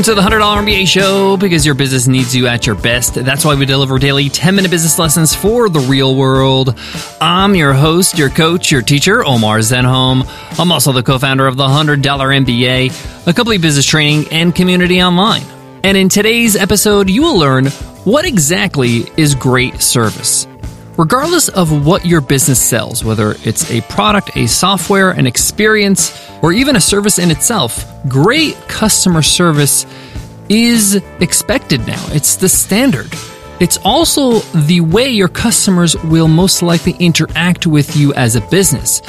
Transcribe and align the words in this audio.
Welcome 0.00 0.16
to 0.16 0.22
the 0.22 0.36
$100 0.36 0.64
MBA 0.64 0.88
show 0.88 1.36
because 1.36 1.66
your 1.66 1.74
business 1.74 2.06
needs 2.06 2.34
you 2.34 2.46
at 2.46 2.66
your 2.66 2.74
best. 2.74 3.16
That's 3.16 3.44
why 3.44 3.54
we 3.54 3.66
deliver 3.66 3.98
daily 3.98 4.30
10 4.30 4.56
minute 4.56 4.70
business 4.70 4.98
lessons 4.98 5.34
for 5.34 5.68
the 5.68 5.80
real 5.80 6.16
world. 6.16 6.74
I'm 7.20 7.54
your 7.54 7.74
host, 7.74 8.16
your 8.16 8.30
coach, 8.30 8.72
your 8.72 8.80
teacher, 8.80 9.22
Omar 9.22 9.58
Zenhom. 9.58 10.26
I'm 10.58 10.72
also 10.72 10.92
the 10.92 11.02
co 11.02 11.18
founder 11.18 11.46
of 11.46 11.58
the 11.58 11.66
$100 11.66 12.00
MBA, 12.00 13.26
a 13.26 13.34
complete 13.34 13.60
business 13.60 13.84
training 13.84 14.32
and 14.32 14.54
community 14.54 15.02
online. 15.02 15.42
And 15.84 15.98
in 15.98 16.08
today's 16.08 16.56
episode, 16.56 17.10
you 17.10 17.20
will 17.20 17.38
learn 17.38 17.66
what 18.04 18.24
exactly 18.24 19.04
is 19.18 19.34
great 19.34 19.82
service. 19.82 20.46
Regardless 21.00 21.48
of 21.48 21.86
what 21.86 22.04
your 22.04 22.20
business 22.20 22.60
sells, 22.60 23.02
whether 23.02 23.34
it's 23.42 23.70
a 23.70 23.80
product, 23.80 24.36
a 24.36 24.46
software, 24.46 25.12
an 25.12 25.26
experience, 25.26 26.30
or 26.42 26.52
even 26.52 26.76
a 26.76 26.80
service 26.80 27.18
in 27.18 27.30
itself, 27.30 27.86
great 28.06 28.54
customer 28.68 29.22
service 29.22 29.86
is 30.50 30.96
expected 31.20 31.86
now. 31.86 32.04
It's 32.08 32.36
the 32.36 32.50
standard. 32.50 33.08
It's 33.60 33.78
also 33.78 34.40
the 34.40 34.82
way 34.82 35.08
your 35.08 35.28
customers 35.28 35.96
will 36.04 36.28
most 36.28 36.60
likely 36.60 36.92
interact 36.98 37.66
with 37.66 37.96
you 37.96 38.12
as 38.12 38.36
a 38.36 38.42
business. 38.42 39.00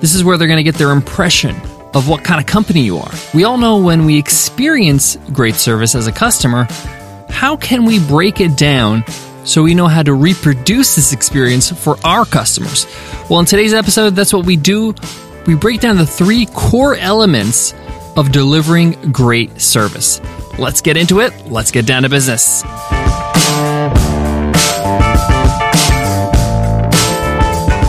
This 0.00 0.14
is 0.14 0.22
where 0.22 0.36
they're 0.36 0.48
going 0.48 0.58
to 0.58 0.70
get 0.70 0.74
their 0.74 0.90
impression 0.90 1.56
of 1.94 2.10
what 2.10 2.24
kind 2.24 2.42
of 2.42 2.46
company 2.46 2.82
you 2.82 2.98
are. 2.98 3.12
We 3.32 3.44
all 3.44 3.56
know 3.56 3.78
when 3.78 4.04
we 4.04 4.18
experience 4.18 5.16
great 5.32 5.54
service 5.54 5.94
as 5.94 6.08
a 6.08 6.12
customer, 6.12 6.64
how 7.30 7.56
can 7.56 7.86
we 7.86 8.06
break 8.06 8.38
it 8.42 8.54
down 8.54 9.02
so 9.48 9.62
we 9.62 9.74
know 9.74 9.88
how 9.88 10.02
to 10.02 10.12
reproduce 10.12 10.94
this 10.94 11.14
experience 11.14 11.70
for 11.70 11.96
our 12.04 12.26
customers. 12.26 12.86
Well, 13.30 13.40
in 13.40 13.46
today's 13.46 13.72
episode, 13.72 14.10
that's 14.10 14.32
what 14.32 14.44
we 14.44 14.56
do. 14.56 14.94
We 15.46 15.54
break 15.54 15.80
down 15.80 15.96
the 15.96 16.06
three 16.06 16.44
core 16.46 16.96
elements 16.96 17.72
of 18.14 18.30
delivering 18.30 19.10
great 19.10 19.58
service. 19.58 20.20
Let's 20.58 20.82
get 20.82 20.98
into 20.98 21.20
it. 21.20 21.32
Let's 21.46 21.70
get 21.70 21.86
down 21.86 22.02
to 22.02 22.10
business. 22.10 22.62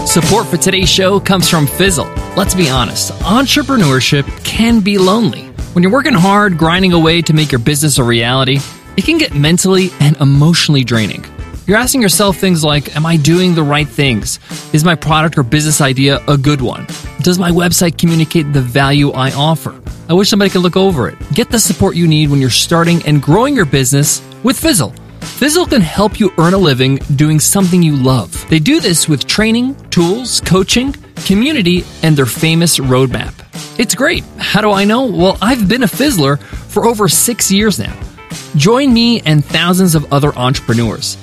Support 0.10 0.48
for 0.48 0.58
today's 0.58 0.90
show 0.90 1.20
comes 1.20 1.50
from 1.50 1.68
Fizzle. 1.68 2.08
Let's 2.38 2.56
be 2.56 2.70
honest, 2.70 3.12
entrepreneurship 3.22 4.46
can 4.46 4.80
be 4.80 4.98
lonely. 4.98 5.48
When 5.74 5.84
you're 5.84 5.92
working 5.92 6.14
hard, 6.14 6.58
grinding 6.58 6.94
away 6.94 7.22
to 7.24 7.34
make 7.34 7.52
your 7.52 7.60
business 7.60 7.98
a 7.98 8.04
reality, 8.04 8.60
it 8.96 9.04
can 9.04 9.18
get 9.18 9.36
mentally 9.36 9.90
and 10.00 10.16
emotionally 10.18 10.84
draining. 10.84 11.26
You're 11.70 11.78
asking 11.78 12.02
yourself 12.02 12.38
things 12.38 12.64
like 12.64 12.96
Am 12.96 13.06
I 13.06 13.16
doing 13.16 13.54
the 13.54 13.62
right 13.62 13.88
things? 13.88 14.40
Is 14.74 14.84
my 14.84 14.96
product 14.96 15.38
or 15.38 15.44
business 15.44 15.82
idea 15.82 16.20
a 16.28 16.36
good 16.36 16.62
one? 16.62 16.88
Does 17.22 17.38
my 17.38 17.52
website 17.52 17.96
communicate 17.96 18.52
the 18.52 18.60
value 18.60 19.12
I 19.12 19.32
offer? 19.34 19.80
I 20.10 20.14
wish 20.14 20.30
somebody 20.30 20.50
could 20.50 20.64
look 20.64 20.76
over 20.76 21.08
it. 21.10 21.16
Get 21.36 21.52
the 21.52 21.60
support 21.60 21.96
you 21.96 22.08
need 22.08 22.32
when 22.32 22.42
you're 22.42 22.50
starting 22.50 23.06
and 23.06 23.22
growing 23.22 23.56
your 23.56 23.68
business 23.68 24.20
with 24.42 24.60
Fizzle. 24.60 24.96
Fizzle 25.22 25.68
can 25.68 25.82
help 25.82 26.20
you 26.20 26.34
earn 26.40 26.56
a 26.56 26.58
living 26.58 26.96
doing 27.16 27.40
something 27.40 27.84
you 27.84 27.96
love. 27.96 28.50
They 28.50 28.58
do 28.58 28.80
this 28.80 29.08
with 29.08 29.28
training, 29.28 29.76
tools, 29.92 30.42
coaching, 30.42 30.96
community, 31.28 31.86
and 32.02 32.18
their 32.18 32.26
famous 32.26 32.80
roadmap. 32.80 33.36
It's 33.78 33.94
great. 33.94 34.24
How 34.40 34.62
do 34.62 34.72
I 34.72 34.86
know? 34.86 35.06
Well, 35.06 35.38
I've 35.40 35.70
been 35.70 35.84
a 35.84 35.88
Fizzler 35.88 36.40
for 36.40 36.88
over 36.88 37.08
six 37.08 37.52
years 37.52 37.78
now. 37.78 37.96
Join 38.56 38.92
me 38.92 39.22
and 39.22 39.46
thousands 39.46 39.94
of 39.94 40.12
other 40.12 40.36
entrepreneurs. 40.36 41.16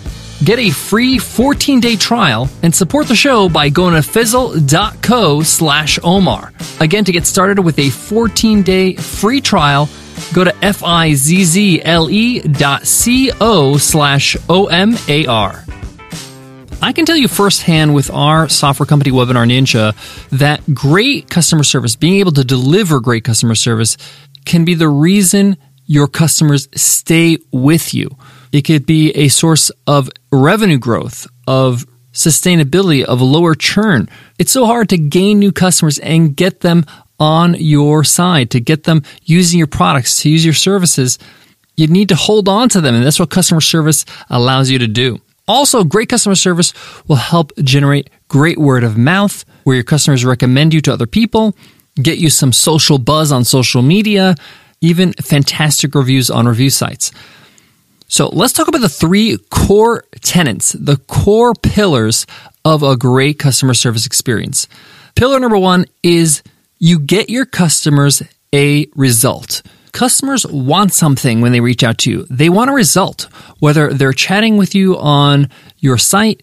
Get 0.45 0.59
a 0.59 0.70
free 0.70 1.17
14-day 1.17 1.97
trial 1.97 2.51
and 2.62 2.75
support 2.75 3.09
the 3.09 3.17
show 3.17 3.48
by 3.48 3.70
going 3.70 3.95
to 3.95 4.03
fizzle.co 4.03 5.43
slash 5.43 5.98
Omar. 6.05 6.53
Again, 6.78 7.05
to 7.05 7.12
get 7.12 7.27
started 7.27 7.59
with 7.61 7.78
a 7.78 7.89
14-day 7.89 8.97
free 8.97 9.41
trial, 9.41 9.88
go 10.34 10.44
to 10.44 10.55
F-I-Z-Z-L-E 10.62 12.41
dot 12.41 12.87
C-O 12.87 13.78
slash 13.78 14.37
O-M-A-R. 14.49 15.65
I 16.82 16.93
can 16.93 17.06
tell 17.06 17.16
you 17.16 17.28
firsthand 17.28 17.94
with 17.94 18.11
our 18.11 18.50
software 18.50 18.87
company 18.87 19.11
Webinar 19.11 19.49
Ninja 19.49 19.94
that 20.38 20.75
great 20.75 21.31
customer 21.31 21.65
service, 21.65 21.97
being 21.97 22.21
able 22.21 22.32
to 22.32 22.44
deliver 22.44 23.00
great 23.00 23.25
customer 23.25 23.55
service, 23.55 23.97
can 24.44 24.66
be 24.66 24.75
the 24.75 24.88
reason 24.88 25.56
your 25.87 26.09
customers 26.09 26.69
stay 26.75 27.38
with 27.50 27.94
you. 27.94 28.11
It 28.53 28.62
could 28.62 28.87
be 28.87 29.11
a 29.12 29.28
source 29.28 29.71
of 29.87 30.11
revenue 30.32 30.78
growth, 30.78 31.26
of 31.47 31.87
sustainability, 32.12 33.04
of 33.04 33.20
lower 33.20 33.54
churn. 33.54 34.09
It's 34.38 34.53
so 34.53 34.66
hard 34.66 34.88
to 34.88 34.98
gain 34.98 35.38
new 35.38 35.53
customers 35.53 35.98
and 35.98 36.34
get 36.34 36.60
them 36.60 36.87
on 37.19 37.54
your 37.59 38.04
side, 38.04 38.50
to 38.50 38.60
get 38.60 38.84
them 38.84 39.03
using 39.22 39.59
your 39.59 39.66
products, 39.66 40.22
to 40.22 40.31
use 40.31 40.44
your 40.44 40.54
services. 40.54 41.19
You 41.76 41.87
need 41.87 42.09
to 42.09 42.16
hold 42.16 42.48
on 42.48 42.69
to 42.70 42.81
them, 42.81 42.94
and 42.94 43.04
that's 43.04 43.20
what 43.20 43.31
customer 43.31 43.60
service 43.60 44.04
allows 44.31 44.70
you 44.70 44.78
to 44.78 44.87
do. 44.87 45.20
Also, 45.48 45.84
great 45.84 46.09
customer 46.09 46.34
service 46.34 46.72
will 47.06 47.16
help 47.16 47.53
generate 47.58 48.10
great 48.28 48.58
word 48.58 48.82
of 48.82 48.97
mouth 48.98 49.44
where 49.64 49.76
your 49.76 49.84
customers 49.84 50.25
recommend 50.25 50.75
you 50.75 50.81
to 50.81 50.93
other 50.93 51.06
people, 51.06 51.54
get 52.03 52.19
you 52.19 52.31
some 52.31 52.53
social 52.53 52.98
buzz 52.98 53.31
on 53.31 53.44
social 53.44 53.82
media, 53.82 54.34
even 54.81 55.12
fantastic 55.14 55.94
reviews 55.94 56.31
on 56.31 56.48
review 56.48 56.70
sites. 56.70 57.12
So 58.09 58.28
let's 58.28 58.53
talk 58.53 58.69
about 58.69 58.81
the 58.81 58.89
three 58.89 59.37
core 59.50 60.05
tenets, 60.22 60.72
the 60.72 60.97
core 60.97 61.55
pillars 61.55 62.27
of 62.65 62.83
a 62.83 62.97
great 62.97 63.39
customer 63.39 63.75
service 63.75 64.06
experience. 64.06 64.69
Pillar 65.15 65.41
number 65.41 65.59
one 65.59 65.87
is 66.03 66.43
you 66.78 66.99
get 66.99 67.31
your 67.31 67.47
customers 67.47 68.22
a 68.53 68.87
result. 68.94 69.62
Customers 69.93 70.47
want 70.47 70.93
something 70.93 71.41
when 71.41 71.53
they 71.53 71.61
reach 71.61 71.83
out 71.83 71.99
to 71.99 72.11
you. 72.11 72.27
They 72.28 72.50
want 72.50 72.71
a 72.71 72.75
result, 72.75 73.28
whether 73.61 73.93
they're 73.93 74.12
chatting 74.12 74.56
with 74.56 74.75
you 74.75 74.99
on 74.99 75.49
your 75.78 75.97
site 75.97 76.43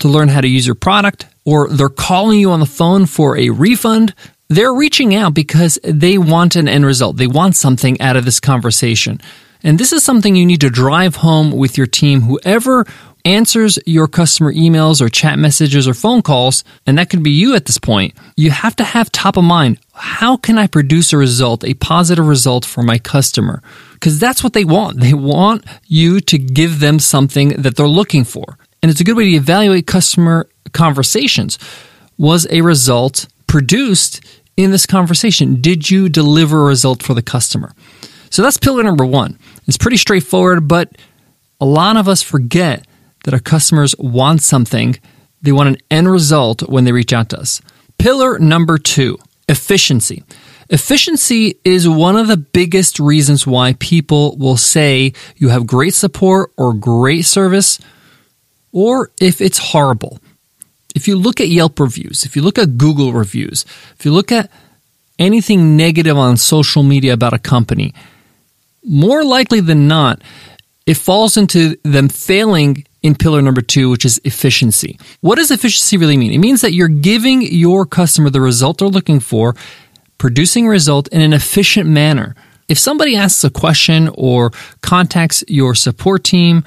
to 0.00 0.08
learn 0.08 0.28
how 0.28 0.40
to 0.40 0.48
use 0.48 0.66
your 0.66 0.74
product, 0.74 1.26
or 1.44 1.68
they're 1.68 1.88
calling 1.88 2.40
you 2.40 2.50
on 2.50 2.60
the 2.60 2.66
phone 2.66 3.06
for 3.06 3.36
a 3.38 3.50
refund. 3.50 4.14
They're 4.48 4.74
reaching 4.74 5.14
out 5.14 5.32
because 5.32 5.78
they 5.84 6.18
want 6.18 6.56
an 6.56 6.68
end 6.68 6.84
result. 6.86 7.16
They 7.16 7.26
want 7.26 7.56
something 7.56 8.00
out 8.00 8.16
of 8.16 8.24
this 8.24 8.40
conversation. 8.40 9.20
And 9.62 9.78
this 9.78 9.92
is 9.92 10.02
something 10.02 10.36
you 10.36 10.46
need 10.46 10.60
to 10.60 10.70
drive 10.70 11.16
home 11.16 11.52
with 11.52 11.76
your 11.76 11.86
team. 11.86 12.22
Whoever 12.22 12.86
answers 13.24 13.78
your 13.86 14.08
customer 14.08 14.52
emails 14.52 15.00
or 15.00 15.08
chat 15.08 15.38
messages 15.38 15.88
or 15.88 15.94
phone 15.94 16.22
calls, 16.22 16.64
and 16.86 16.96
that 16.96 17.10
could 17.10 17.22
be 17.22 17.30
you 17.30 17.54
at 17.54 17.66
this 17.66 17.78
point, 17.78 18.14
you 18.36 18.50
have 18.50 18.76
to 18.76 18.84
have 18.84 19.10
top 19.10 19.36
of 19.36 19.44
mind 19.44 19.78
how 19.98 20.36
can 20.36 20.58
I 20.58 20.66
produce 20.66 21.12
a 21.12 21.18
result, 21.18 21.64
a 21.64 21.74
positive 21.74 22.26
result 22.26 22.64
for 22.64 22.82
my 22.82 22.98
customer? 22.98 23.62
Because 23.94 24.18
that's 24.18 24.44
what 24.44 24.52
they 24.52 24.64
want. 24.64 25.00
They 25.00 25.12
want 25.12 25.64
you 25.86 26.20
to 26.20 26.38
give 26.38 26.80
them 26.80 27.00
something 27.00 27.48
that 27.60 27.76
they're 27.76 27.88
looking 27.88 28.24
for. 28.24 28.58
And 28.80 28.90
it's 28.90 29.00
a 29.00 29.04
good 29.04 29.16
way 29.16 29.24
to 29.24 29.36
evaluate 29.36 29.86
customer 29.86 30.48
conversations. 30.72 31.58
Was 32.16 32.46
a 32.50 32.60
result 32.60 33.26
produced 33.48 34.24
in 34.56 34.70
this 34.70 34.86
conversation? 34.86 35.60
Did 35.60 35.90
you 35.90 36.08
deliver 36.08 36.62
a 36.62 36.68
result 36.68 37.02
for 37.02 37.14
the 37.14 37.22
customer? 37.22 37.72
So 38.30 38.42
that's 38.42 38.56
pillar 38.56 38.82
number 38.82 39.06
one. 39.06 39.38
It's 39.68 39.76
pretty 39.78 39.98
straightforward, 39.98 40.66
but 40.66 40.90
a 41.60 41.66
lot 41.66 41.96
of 41.96 42.08
us 42.08 42.22
forget 42.22 42.86
that 43.24 43.34
our 43.34 43.40
customers 43.40 43.94
want 43.98 44.42
something. 44.42 44.98
They 45.42 45.52
want 45.52 45.68
an 45.68 45.76
end 45.90 46.10
result 46.10 46.68
when 46.68 46.84
they 46.84 46.92
reach 46.92 47.12
out 47.12 47.28
to 47.30 47.38
us. 47.38 47.60
Pillar 47.98 48.38
number 48.38 48.78
two 48.78 49.18
efficiency. 49.48 50.24
Efficiency 50.70 51.58
is 51.64 51.88
one 51.88 52.16
of 52.16 52.28
the 52.28 52.36
biggest 52.36 53.00
reasons 53.00 53.46
why 53.46 53.74
people 53.74 54.36
will 54.36 54.56
say 54.56 55.12
you 55.36 55.48
have 55.48 55.66
great 55.66 55.94
support 55.94 56.50
or 56.56 56.74
great 56.74 57.24
service, 57.24 57.78
or 58.72 59.10
if 59.20 59.40
it's 59.40 59.58
horrible. 59.58 60.18
If 60.94 61.08
you 61.08 61.16
look 61.16 61.40
at 61.40 61.48
Yelp 61.48 61.78
reviews, 61.80 62.24
if 62.24 62.36
you 62.36 62.42
look 62.42 62.58
at 62.58 62.76
Google 62.76 63.12
reviews, 63.12 63.64
if 63.98 64.04
you 64.04 64.12
look 64.12 64.32
at 64.32 64.50
anything 65.18 65.76
negative 65.76 66.16
on 66.16 66.36
social 66.36 66.82
media 66.82 67.12
about 67.12 67.32
a 67.32 67.38
company, 67.38 67.94
more 68.88 69.24
likely 69.24 69.60
than 69.60 69.86
not, 69.86 70.22
it 70.86 70.96
falls 70.96 71.36
into 71.36 71.76
them 71.84 72.08
failing 72.08 72.86
in 73.02 73.14
pillar 73.14 73.42
number 73.42 73.60
two, 73.60 73.90
which 73.90 74.04
is 74.04 74.20
efficiency. 74.24 74.98
What 75.20 75.36
does 75.36 75.50
efficiency 75.50 75.96
really 75.96 76.16
mean? 76.16 76.32
It 76.32 76.38
means 76.38 76.62
that 76.62 76.72
you're 76.72 76.88
giving 76.88 77.42
your 77.42 77.86
customer 77.86 78.30
the 78.30 78.40
result 78.40 78.78
they're 78.78 78.88
looking 78.88 79.20
for, 79.20 79.54
producing 80.16 80.66
a 80.66 80.70
result 80.70 81.08
in 81.08 81.20
an 81.20 81.32
efficient 81.32 81.88
manner. 81.88 82.34
If 82.68 82.78
somebody 82.78 83.16
asks 83.16 83.44
a 83.44 83.50
question 83.50 84.10
or 84.14 84.50
contacts 84.82 85.44
your 85.46 85.74
support 85.74 86.24
team 86.24 86.64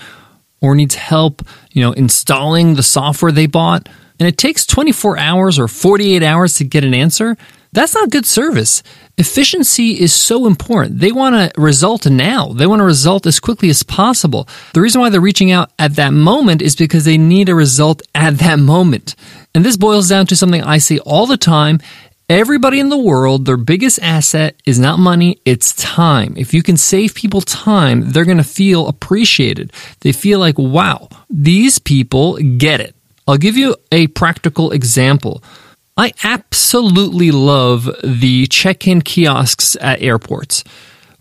or 0.61 0.75
needs 0.75 0.95
help, 0.95 1.41
you 1.71 1.81
know, 1.81 1.91
installing 1.91 2.75
the 2.75 2.83
software 2.83 3.31
they 3.31 3.47
bought, 3.47 3.89
and 4.19 4.27
it 4.27 4.37
takes 4.37 4.65
24 4.65 5.17
hours 5.17 5.57
or 5.57 5.67
48 5.67 6.21
hours 6.21 6.53
to 6.55 6.63
get 6.63 6.83
an 6.83 6.93
answer, 6.93 7.35
that's 7.73 7.93
not 7.93 8.09
good 8.09 8.25
service. 8.25 8.83
Efficiency 9.17 9.99
is 9.99 10.13
so 10.13 10.47
important. 10.47 10.99
They 10.99 11.11
want 11.11 11.35
a 11.35 11.51
result 11.57 12.05
now. 12.05 12.53
They 12.53 12.67
want 12.67 12.81
a 12.81 12.85
result 12.85 13.25
as 13.25 13.39
quickly 13.39 13.69
as 13.69 13.83
possible. 13.83 14.47
The 14.73 14.81
reason 14.81 15.01
why 15.01 15.09
they're 15.09 15.21
reaching 15.21 15.51
out 15.51 15.71
at 15.77 15.95
that 15.95 16.11
moment 16.11 16.61
is 16.61 16.75
because 16.75 17.05
they 17.05 17.17
need 17.17 17.49
a 17.49 17.55
result 17.55 18.01
at 18.15 18.39
that 18.39 18.59
moment. 18.59 19.15
And 19.53 19.63
this 19.63 19.77
boils 19.77 20.09
down 20.09 20.27
to 20.27 20.35
something 20.35 20.63
I 20.63 20.79
see 20.79 20.99
all 20.99 21.27
the 21.27 21.37
time 21.37 21.79
Everybody 22.31 22.79
in 22.79 22.87
the 22.87 22.97
world, 22.97 23.43
their 23.43 23.57
biggest 23.57 23.99
asset 24.01 24.55
is 24.65 24.79
not 24.79 24.99
money, 24.99 25.41
it's 25.43 25.75
time. 25.75 26.33
If 26.37 26.53
you 26.53 26.63
can 26.63 26.77
save 26.77 27.13
people 27.13 27.41
time, 27.41 28.11
they're 28.11 28.23
going 28.23 28.37
to 28.37 28.43
feel 28.45 28.87
appreciated. 28.87 29.73
They 29.99 30.13
feel 30.13 30.39
like, 30.39 30.57
wow, 30.57 31.09
these 31.29 31.77
people 31.77 32.37
get 32.37 32.79
it. 32.79 32.95
I'll 33.27 33.35
give 33.35 33.57
you 33.57 33.75
a 33.91 34.07
practical 34.07 34.71
example. 34.71 35.43
I 36.01 36.13
absolutely 36.23 37.29
love 37.29 37.87
the 38.03 38.47
check 38.47 38.87
in 38.87 39.03
kiosks 39.03 39.77
at 39.79 40.01
airports. 40.01 40.63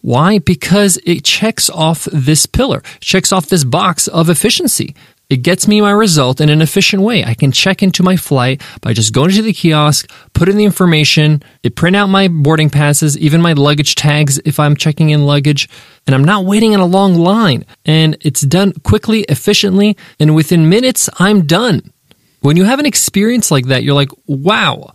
Why? 0.00 0.38
Because 0.38 0.98
it 1.04 1.22
checks 1.22 1.68
off 1.68 2.08
this 2.10 2.46
pillar, 2.46 2.82
checks 2.98 3.30
off 3.30 3.50
this 3.50 3.62
box 3.62 4.08
of 4.08 4.30
efficiency. 4.30 4.94
It 5.28 5.42
gets 5.42 5.68
me 5.68 5.82
my 5.82 5.90
result 5.90 6.40
in 6.40 6.48
an 6.48 6.62
efficient 6.62 7.02
way. 7.02 7.22
I 7.22 7.34
can 7.34 7.52
check 7.52 7.82
into 7.82 8.02
my 8.02 8.16
flight 8.16 8.62
by 8.80 8.94
just 8.94 9.12
going 9.12 9.32
to 9.32 9.42
the 9.42 9.52
kiosk, 9.52 10.10
put 10.32 10.48
in 10.48 10.56
the 10.56 10.64
information, 10.64 11.42
it 11.62 11.76
print 11.76 11.94
out 11.94 12.06
my 12.06 12.28
boarding 12.28 12.70
passes, 12.70 13.18
even 13.18 13.42
my 13.42 13.52
luggage 13.52 13.96
tags 13.96 14.38
if 14.46 14.58
I'm 14.58 14.76
checking 14.76 15.10
in 15.10 15.26
luggage, 15.26 15.68
and 16.06 16.14
I'm 16.14 16.24
not 16.24 16.46
waiting 16.46 16.72
in 16.72 16.80
a 16.80 16.86
long 16.86 17.16
line. 17.16 17.66
And 17.84 18.16
it's 18.22 18.40
done 18.40 18.72
quickly, 18.82 19.26
efficiently, 19.28 19.98
and 20.18 20.34
within 20.34 20.70
minutes, 20.70 21.10
I'm 21.18 21.46
done. 21.46 21.92
When 22.40 22.56
you 22.56 22.64
have 22.64 22.78
an 22.78 22.86
experience 22.86 23.50
like 23.50 23.66
that, 23.66 23.82
you're 23.82 23.94
like, 23.94 24.10
wow, 24.26 24.92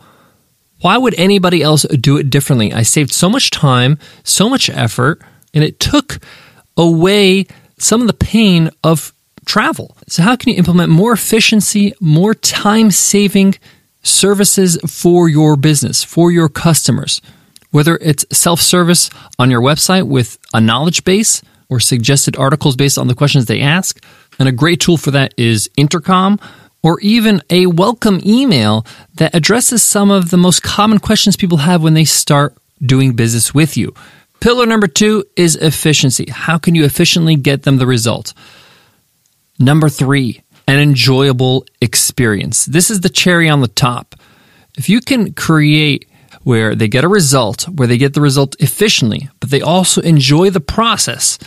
why 0.82 0.98
would 0.98 1.16
anybody 1.18 1.62
else 1.62 1.84
do 1.84 2.18
it 2.18 2.30
differently? 2.30 2.74
I 2.74 2.84
saved 2.84 3.14
so 3.14 3.30
much 3.30 3.50
time, 3.50 3.98
so 4.24 4.50
much 4.50 4.70
effort, 4.70 5.22
and 5.54 5.64
it 5.64 5.80
took 5.80 6.20
away 6.76 7.46
some 7.78 8.02
of 8.02 8.08
the 8.08 8.14
pain 8.14 8.72
of 8.84 9.14
travel. 9.46 9.96
So, 10.08 10.24
how 10.24 10.36
can 10.36 10.52
you 10.52 10.58
implement 10.58 10.92
more 10.92 11.14
efficiency, 11.14 11.94
more 12.00 12.34
time 12.34 12.92
saving 12.92 13.56
services 14.04 14.78
for 14.88 15.30
your 15.30 15.56
business, 15.56 16.04
for 16.04 16.32
your 16.32 16.50
customers? 16.50 17.22
Whether 17.72 17.98
it's 17.98 18.26
self 18.32 18.62
service 18.62 19.10
on 19.38 19.52
your 19.52 19.62
website 19.62 20.08
with 20.08 20.38
a 20.54 20.62
knowledge 20.62 21.04
base 21.04 21.42
or 21.70 21.80
suggested 21.80 22.38
articles 22.38 22.76
based 22.76 22.98
on 22.98 23.08
the 23.08 23.16
questions 23.16 23.46
they 23.46 23.62
ask. 23.62 24.04
And 24.38 24.48
a 24.48 24.52
great 24.52 24.80
tool 24.80 24.98
for 24.98 25.12
that 25.12 25.34
is 25.38 25.70
Intercom 25.78 26.40
or 26.86 27.00
even 27.00 27.42
a 27.50 27.66
welcome 27.66 28.22
email 28.24 28.86
that 29.16 29.34
addresses 29.34 29.82
some 29.82 30.12
of 30.12 30.30
the 30.30 30.38
most 30.38 30.62
common 30.62 31.00
questions 31.00 31.36
people 31.36 31.58
have 31.58 31.82
when 31.82 31.96
they 31.96 32.06
start 32.06 32.56
doing 32.80 33.16
business 33.16 33.56
with 33.56 33.76
you. 33.76 33.92
Pillar 34.40 34.68
number 34.68 34.86
two 34.86 35.26
is 35.36 35.56
efficiency. 35.56 36.28
How 36.30 36.60
can 36.60 36.76
you 36.76 36.86
efficiently 36.86 37.38
get 37.38 37.64
them 37.64 37.78
the 37.78 37.88
result? 37.88 38.36
Number 39.58 39.90
three, 39.90 40.44
an 40.68 40.78
enjoyable 40.78 41.66
experience. 41.82 42.66
This 42.68 42.92
is 42.92 43.02
the 43.02 43.10
cherry 43.10 43.50
on 43.50 43.62
the 43.62 43.68
top. 43.68 44.14
If 44.78 44.88
you 44.88 45.02
can 45.02 45.34
create 45.34 46.08
where 46.44 46.76
they 46.76 46.88
get 46.88 47.04
a 47.04 47.08
result, 47.08 47.64
where 47.64 47.88
they 47.88 47.98
get 47.98 48.14
the 48.14 48.22
result 48.22 48.56
efficiently, 48.60 49.28
but 49.40 49.50
they 49.50 49.62
also 49.62 50.02
enjoy 50.02 50.52
the 50.52 50.62
process, 50.62 51.40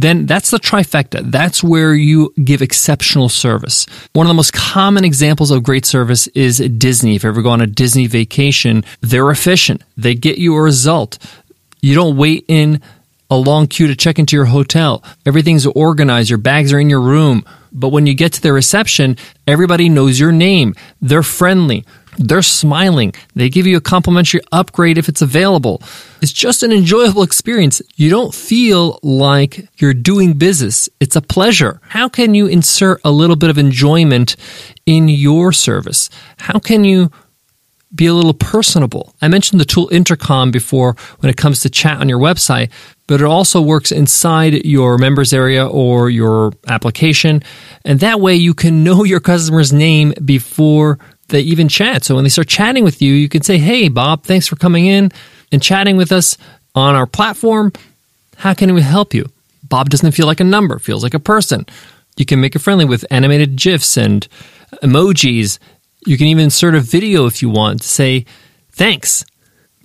then 0.00 0.26
that's 0.26 0.52
the 0.52 0.58
trifecta. 0.58 1.28
That's 1.28 1.62
where 1.62 1.92
you 1.92 2.32
give 2.44 2.62
exceptional 2.62 3.28
service. 3.28 3.84
One 4.12 4.26
of 4.26 4.28
the 4.28 4.34
most 4.34 4.52
common 4.52 5.04
examples 5.04 5.50
of 5.50 5.64
great 5.64 5.84
service 5.84 6.28
is 6.28 6.58
Disney. 6.58 7.16
If 7.16 7.24
you 7.24 7.30
ever 7.30 7.42
go 7.42 7.50
on 7.50 7.60
a 7.60 7.66
Disney 7.66 8.06
vacation, 8.06 8.84
they're 9.00 9.28
efficient. 9.30 9.82
They 9.96 10.14
get 10.14 10.38
you 10.38 10.54
a 10.54 10.62
result. 10.62 11.18
You 11.80 11.96
don't 11.96 12.16
wait 12.16 12.44
in 12.46 12.80
a 13.28 13.36
long 13.36 13.66
queue 13.66 13.88
to 13.88 13.96
check 13.96 14.20
into 14.20 14.36
your 14.36 14.44
hotel. 14.44 15.02
Everything's 15.26 15.66
organized. 15.66 16.30
Your 16.30 16.38
bags 16.38 16.72
are 16.72 16.78
in 16.78 16.88
your 16.88 17.00
room. 17.00 17.44
But 17.72 17.88
when 17.88 18.06
you 18.06 18.14
get 18.14 18.32
to 18.34 18.40
the 18.40 18.52
reception, 18.52 19.16
everybody 19.48 19.88
knows 19.88 20.20
your 20.20 20.32
name. 20.32 20.76
They're 21.02 21.24
friendly. 21.24 21.84
They're 22.18 22.42
smiling. 22.42 23.14
They 23.34 23.48
give 23.48 23.66
you 23.66 23.76
a 23.76 23.80
complimentary 23.80 24.40
upgrade 24.50 24.98
if 24.98 25.08
it's 25.08 25.22
available. 25.22 25.82
It's 26.20 26.32
just 26.32 26.62
an 26.62 26.72
enjoyable 26.72 27.22
experience. 27.22 27.80
You 27.94 28.10
don't 28.10 28.34
feel 28.34 28.98
like 29.02 29.68
you're 29.78 29.94
doing 29.94 30.34
business. 30.34 30.88
It's 30.98 31.16
a 31.16 31.22
pleasure. 31.22 31.80
How 31.88 32.08
can 32.08 32.34
you 32.34 32.46
insert 32.46 33.00
a 33.04 33.10
little 33.12 33.36
bit 33.36 33.50
of 33.50 33.58
enjoyment 33.58 34.34
in 34.84 35.08
your 35.08 35.52
service? 35.52 36.10
How 36.38 36.58
can 36.58 36.82
you 36.82 37.10
be 37.94 38.06
a 38.06 38.14
little 38.14 38.34
personable. 38.34 39.14
I 39.22 39.28
mentioned 39.28 39.60
the 39.60 39.64
tool 39.64 39.88
Intercom 39.90 40.50
before 40.50 40.94
when 41.20 41.30
it 41.30 41.36
comes 41.36 41.60
to 41.60 41.70
chat 41.70 42.00
on 42.00 42.08
your 42.08 42.18
website, 42.18 42.70
but 43.06 43.20
it 43.20 43.24
also 43.24 43.62
works 43.62 43.90
inside 43.90 44.66
your 44.66 44.98
members 44.98 45.32
area 45.32 45.66
or 45.66 46.10
your 46.10 46.52
application. 46.66 47.42
And 47.84 48.00
that 48.00 48.20
way 48.20 48.34
you 48.34 48.52
can 48.52 48.84
know 48.84 49.04
your 49.04 49.20
customer's 49.20 49.72
name 49.72 50.12
before 50.24 50.98
they 51.28 51.40
even 51.40 51.68
chat. 51.68 52.04
So 52.04 52.14
when 52.14 52.24
they 52.24 52.30
start 52.30 52.48
chatting 52.48 52.84
with 52.84 53.00
you, 53.00 53.12
you 53.12 53.28
can 53.28 53.42
say, 53.42 53.58
Hey, 53.58 53.88
Bob, 53.88 54.24
thanks 54.24 54.46
for 54.46 54.56
coming 54.56 54.86
in 54.86 55.10
and 55.52 55.62
chatting 55.62 55.96
with 55.96 56.12
us 56.12 56.36
on 56.74 56.94
our 56.94 57.06
platform. 57.06 57.72
How 58.36 58.54
can 58.54 58.72
we 58.74 58.82
help 58.82 59.14
you? 59.14 59.26
Bob 59.68 59.90
doesn't 59.90 60.12
feel 60.12 60.26
like 60.26 60.40
a 60.40 60.44
number, 60.44 60.78
feels 60.78 61.02
like 61.02 61.14
a 61.14 61.20
person. 61.20 61.66
You 62.16 62.24
can 62.24 62.40
make 62.40 62.56
it 62.56 62.60
friendly 62.60 62.84
with 62.84 63.04
animated 63.10 63.56
GIFs 63.56 63.96
and 63.96 64.26
emojis. 64.82 65.58
You 66.06 66.16
can 66.16 66.26
even 66.26 66.44
insert 66.44 66.74
a 66.74 66.80
video 66.80 67.26
if 67.26 67.42
you 67.42 67.50
want 67.50 67.82
to 67.82 67.88
say, 67.88 68.24
Thanks. 68.72 69.24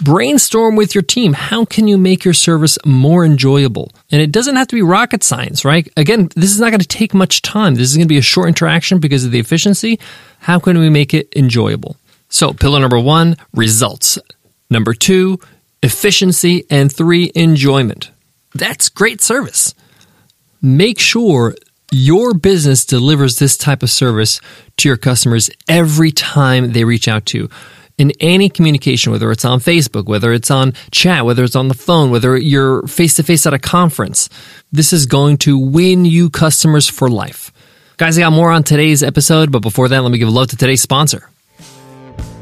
Brainstorm 0.03 0.75
with 0.75 0.93
your 0.93 1.01
team. 1.01 1.31
How 1.31 1.63
can 1.63 1.87
you 1.87 1.97
make 1.97 2.25
your 2.25 2.33
service 2.33 2.77
more 2.85 3.23
enjoyable? 3.23 3.91
And 4.11 4.21
it 4.21 4.33
doesn't 4.33 4.57
have 4.57 4.67
to 4.67 4.75
be 4.75 4.81
rocket 4.81 5.23
science, 5.23 5.63
right? 5.63 5.87
Again, 5.95 6.29
this 6.35 6.51
is 6.51 6.59
not 6.59 6.71
going 6.71 6.81
to 6.81 6.87
take 6.87 7.13
much 7.13 7.41
time. 7.41 7.75
This 7.75 7.89
is 7.89 7.95
going 7.95 8.07
to 8.07 8.13
be 8.13 8.17
a 8.17 8.21
short 8.21 8.49
interaction 8.49 8.99
because 8.99 9.23
of 9.23 9.31
the 9.31 9.39
efficiency. 9.39 9.99
How 10.39 10.59
can 10.59 10.77
we 10.77 10.89
make 10.89 11.13
it 11.13 11.31
enjoyable? 11.35 11.95
So, 12.27 12.51
pillar 12.51 12.81
number 12.81 12.99
one, 12.99 13.37
results. 13.53 14.19
Number 14.69 14.93
two, 14.93 15.39
efficiency. 15.81 16.65
And 16.69 16.93
three, 16.93 17.31
enjoyment. 17.33 18.11
That's 18.53 18.89
great 18.89 19.21
service. 19.21 19.73
Make 20.61 20.99
sure 20.99 21.55
your 21.91 22.33
business 22.33 22.85
delivers 22.85 23.37
this 23.37 23.55
type 23.55 23.83
of 23.83 23.89
service 23.89 24.41
to 24.77 24.89
your 24.89 24.97
customers 24.97 25.49
every 25.69 26.11
time 26.11 26.73
they 26.73 26.83
reach 26.83 27.07
out 27.07 27.25
to 27.27 27.37
you 27.37 27.49
in 27.97 28.11
any 28.19 28.49
communication, 28.49 29.11
whether 29.11 29.31
it's 29.31 29.45
on 29.45 29.59
Facebook, 29.59 30.05
whether 30.05 30.33
it's 30.33 30.51
on 30.51 30.73
chat, 30.91 31.25
whether 31.25 31.43
it's 31.43 31.55
on 31.55 31.67
the 31.67 31.73
phone, 31.73 32.11
whether 32.11 32.37
you're 32.37 32.85
face 32.87 33.15
to 33.15 33.23
face 33.23 33.45
at 33.45 33.53
a 33.53 33.59
conference. 33.59 34.29
This 34.71 34.93
is 34.93 35.05
going 35.05 35.37
to 35.39 35.57
win 35.57 36.05
you 36.05 36.29
customers 36.29 36.89
for 36.89 37.09
life. 37.09 37.51
Guys, 37.97 38.17
I 38.17 38.21
got 38.21 38.33
more 38.33 38.51
on 38.51 38.63
today's 38.63 39.03
episode, 39.03 39.51
but 39.51 39.59
before 39.59 39.87
that, 39.89 40.01
let 40.01 40.11
me 40.11 40.17
give 40.17 40.27
a 40.27 40.31
love 40.31 40.47
to 40.47 40.57
today's 40.57 40.81
sponsor. 40.81 41.29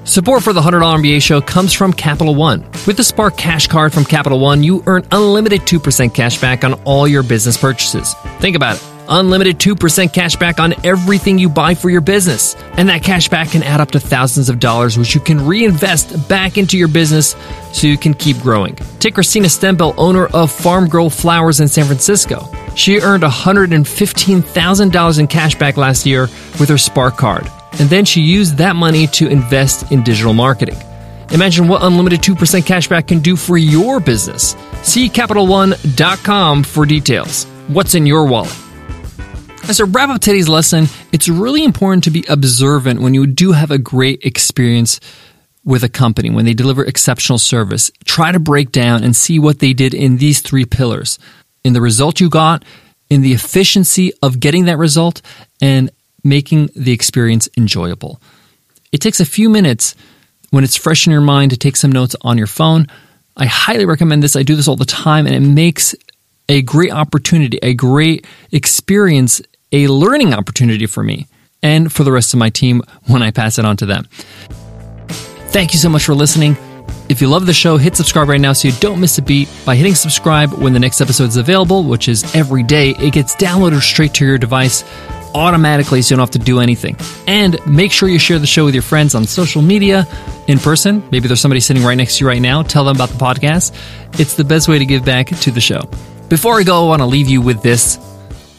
Support 0.04 0.44
for 0.44 0.52
the 0.52 0.62
$100 0.62 0.82
MBA 0.82 1.22
show 1.22 1.42
comes 1.42 1.74
from 1.74 1.94
Capital 1.94 2.34
One. 2.34 2.62
With 2.88 2.98
the 2.98 3.04
Spark 3.04 3.38
Cash 3.38 3.68
Card 3.68 3.94
from 3.94 4.04
Capital 4.04 4.40
One, 4.40 4.64
you 4.64 4.82
earn 4.88 5.06
unlimited 5.12 5.62
2% 5.62 6.14
cash 6.14 6.42
back 6.42 6.64
on 6.64 6.74
all 6.86 7.08
your 7.08 7.22
business 7.22 7.56
purchases. 7.56 8.16
Think 8.40 8.56
about 8.56 8.78
it 8.78 9.01
unlimited 9.08 9.60
2% 9.60 10.14
cash 10.14 10.36
back 10.36 10.60
on 10.60 10.74
everything 10.86 11.38
you 11.38 11.50
buy 11.50 11.76
for 11.76 11.90
your 11.90 12.02
business. 12.02 12.56
And 12.74 12.90
that 12.90 13.04
cash 13.04 13.28
back 13.30 13.52
can 13.52 13.64
add 13.64 13.82
up 13.82 13.92
to 13.92 14.00
thousands 14.00 14.50
of 14.50 14.60
dollars, 14.60 14.98
which 14.98 15.16
you 15.16 15.22
can 15.22 15.46
reinvest 15.46 16.28
back 16.28 16.58
into 16.58 16.78
your 16.78 16.88
business 16.88 17.36
so 17.74 17.88
you 17.88 17.98
can 17.98 18.14
keep 18.14 18.38
growing. 18.40 18.76
Take 19.00 19.16
Christina 19.16 19.48
Stembel, 19.48 19.94
owner 19.98 20.28
of 20.28 20.52
Farm 20.52 20.88
Girl 20.88 21.10
Flowers 21.10 21.60
in 21.60 21.68
San 21.68 21.86
Francisco. 21.86 22.48
She 22.76 23.00
earned 23.00 23.24
$115,000 23.24 25.20
in 25.20 25.28
cash 25.28 25.56
back 25.56 25.78
last 25.78 26.06
year 26.06 26.22
with 26.60 26.70
her 26.70 26.78
Spark 26.78 27.18
card. 27.18 27.48
And 27.80 27.90
then 27.90 28.06
she 28.06 28.22
used 28.22 28.58
that 28.58 28.76
money 28.76 29.08
to 29.08 29.28
invest 29.28 29.92
in 29.92 30.04
digital 30.04 30.34
marketing. 30.34 30.78
Imagine 31.32 31.68
what 31.68 31.84
unlimited 31.84 32.22
2% 32.22 32.36
cashback 32.64 33.08
can 33.08 33.20
do 33.20 33.36
for 33.36 33.58
your 33.58 34.00
business. 34.00 34.56
See 34.84 35.10
CapitalOne.com 35.10 36.64
for 36.64 36.86
details. 36.86 37.46
What's 37.68 37.96
in 37.96 38.06
your 38.06 38.26
wallet? 38.26 38.61
As 39.68 39.80
a 39.80 39.86
wrap 39.86 40.10
up 40.10 40.20
today's 40.20 40.50
lesson, 40.50 40.88
it's 41.12 41.30
really 41.30 41.64
important 41.64 42.04
to 42.04 42.12
be 42.12 42.26
observant 42.28 43.02
when 43.02 43.14
you 43.14 43.26
do 43.26 43.54
have 43.54 43.72
a 43.72 43.78
great 43.78 44.26
experience 44.26 45.00
with 45.64 45.84
a 45.84 45.90
company, 45.90 46.30
when 46.30 46.46
they 46.46 46.54
deliver 46.54 46.84
exceptional 46.84 47.38
service. 47.38 47.90
Try 48.04 48.32
to 48.32 48.40
break 48.40 48.72
down 48.72 49.04
and 49.04 49.16
see 49.16 49.40
what 49.40 49.60
they 49.60 49.74
did 49.74 49.94
in 49.94 50.18
these 50.18 50.42
three 50.42 50.66
pillars 50.66 51.20
in 51.64 51.74
the 51.74 51.80
result 51.80 52.20
you 52.20 52.30
got, 52.30 52.66
in 53.10 53.22
the 53.22 53.34
efficiency 53.34 54.12
of 54.22 54.40
getting 54.40 54.66
that 54.66 54.78
result, 54.78 55.22
and 55.62 55.92
making 56.24 56.70
the 56.76 56.92
experience 56.92 57.48
enjoyable. 57.56 58.20
It 58.92 58.98
takes 58.98 59.20
a 59.20 59.26
few 59.26 59.50
minutes 59.50 59.96
when 60.50 60.64
it's 60.64 60.76
fresh 60.76 61.08
in 61.08 61.12
your 61.12 61.22
mind 61.22 61.52
to 61.52 61.58
take 61.58 61.78
some 61.78 61.92
notes 61.92 62.16
on 62.22 62.38
your 62.38 62.48
phone. 62.48 62.88
I 63.38 63.46
highly 63.46 63.86
recommend 63.86 64.22
this. 64.22 64.36
I 64.36 64.44
do 64.44 64.56
this 64.56 64.68
all 64.68 64.76
the 64.76 64.86
time, 64.86 65.28
and 65.28 65.36
it 65.36 65.48
makes 65.48 65.96
a 66.50 66.62
great 66.62 66.92
opportunity, 66.92 67.60
a 67.64 67.74
great 67.74 68.28
experience 68.52 69.42
a 69.72 69.88
learning 69.88 70.34
opportunity 70.34 70.86
for 70.86 71.04
me 71.04 71.28
and 71.64 71.92
for 71.92 72.04
the 72.04 72.12
rest 72.12 72.34
of 72.34 72.40
my 72.40 72.50
team 72.50 72.82
when 73.08 73.22
I 73.22 73.32
pass 73.32 73.60
it 73.60 73.66
on 73.66 73.78
to 73.78 73.86
them. 73.86 74.08
Thank 75.52 75.74
you 75.74 75.80
so 75.80 75.90
much 75.90 76.04
for 76.06 76.14
listening. 76.14 76.58
If 77.10 77.20
you 77.22 77.28
love 77.28 77.46
the 77.46 77.54
show, 77.54 77.76
hit 77.78 77.96
subscribe 77.98 78.30
right 78.30 78.40
now 78.40 78.54
so 78.54 78.70
you 78.70 78.74
don't 78.80 79.02
miss 79.02 79.18
a 79.18 79.22
beat 79.22 79.50
by 79.66 79.76
hitting 79.76 79.96
subscribe 79.96 80.54
when 80.54 80.72
the 80.72 80.80
next 80.80 81.02
episode 81.02 81.26
is 81.26 81.36
available, 81.36 81.84
which 81.84 82.08
is 82.08 82.24
every 82.34 82.64
day. 82.64 82.92
It 82.92 83.12
gets 83.14 83.36
downloaded 83.36 83.82
straight 83.82 84.14
to 84.16 84.26
your 84.26 84.38
device. 84.38 84.84
automatically 85.34 86.02
so 86.02 86.14
you 86.14 86.18
don't 86.18 86.24
have 86.24 86.32
to 86.32 86.40
do 86.40 86.60
anything. 86.60 86.98
And 87.28 87.58
make 87.66 87.92
sure 87.92 88.10
you 88.10 88.20
share 88.20 88.40
the 88.40 88.48
show 88.48 88.66
with 88.66 88.74
your 88.74 88.84
friends 88.84 89.16
on 89.16 89.26
social 89.26 89.62
media, 89.62 90.06
in 90.48 90.60
person. 90.60 91.02
Maybe 91.12 91.28
there's 91.28 91.40
somebody 91.40 91.62
sitting 91.62 91.84
right 91.84 91.96
next 91.96 92.18
to 92.18 92.24
you 92.24 92.28
right 92.28 92.42
now. 92.42 92.64
Tell 92.64 92.84
them 92.84 92.96
about 92.96 93.10
the 93.10 93.18
podcast. 93.18 93.74
It's 94.20 94.36
the 94.36 94.44
best 94.44 94.68
way 94.68 94.80
to 94.80 94.86
give 94.86 95.06
back 95.06 95.28
to 95.28 95.52
the 95.52 95.62
show. 95.62 95.90
Before 96.30 96.60
I 96.60 96.64
go, 96.64 96.84
I 96.84 96.88
want 96.88 97.02
to 97.02 97.06
leave 97.06 97.28
you 97.28 97.42
with 97.42 97.62
this. 97.62 97.98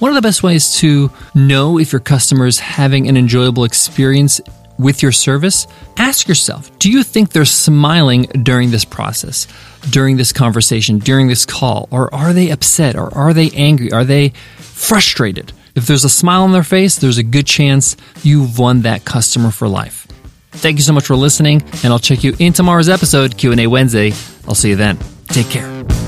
One 0.02 0.10
of 0.10 0.16
the 0.16 0.26
best 0.26 0.42
ways 0.42 0.74
to 0.78 1.12
know 1.32 1.78
if 1.78 1.92
your 1.92 2.00
customer 2.00 2.46
is 2.46 2.58
having 2.58 3.06
an 3.06 3.16
enjoyable 3.16 3.62
experience 3.62 4.40
with 4.76 5.00
your 5.00 5.12
service, 5.12 5.68
ask 5.96 6.26
yourself 6.26 6.76
do 6.80 6.90
you 6.90 7.04
think 7.04 7.30
they're 7.30 7.44
smiling 7.44 8.22
during 8.42 8.72
this 8.72 8.84
process, 8.84 9.46
during 9.90 10.16
this 10.16 10.32
conversation, 10.32 10.98
during 10.98 11.28
this 11.28 11.46
call? 11.46 11.86
Or 11.92 12.12
are 12.12 12.32
they 12.32 12.50
upset? 12.50 12.96
Or 12.96 13.16
are 13.16 13.32
they 13.32 13.50
angry? 13.50 13.92
Are 13.92 14.02
they 14.02 14.30
frustrated? 14.56 15.52
If 15.76 15.86
there's 15.86 16.02
a 16.02 16.08
smile 16.08 16.42
on 16.42 16.50
their 16.50 16.64
face, 16.64 16.96
there's 16.96 17.18
a 17.18 17.22
good 17.22 17.46
chance 17.46 17.96
you've 18.24 18.58
won 18.58 18.82
that 18.82 19.04
customer 19.04 19.52
for 19.52 19.68
life. 19.68 20.08
Thank 20.50 20.78
you 20.78 20.82
so 20.82 20.92
much 20.92 21.06
for 21.06 21.14
listening, 21.14 21.62
and 21.84 21.92
I'll 21.92 22.00
check 22.00 22.24
you 22.24 22.34
in 22.40 22.52
tomorrow's 22.52 22.88
episode, 22.88 23.38
Q&A 23.38 23.68
Wednesday. 23.68 24.12
I'll 24.48 24.56
see 24.56 24.70
you 24.70 24.76
then. 24.76 24.98
Take 25.28 25.48
care. 25.48 26.01